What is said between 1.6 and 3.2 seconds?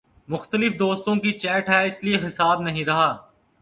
ہے اس لیے حساب نہیں رہا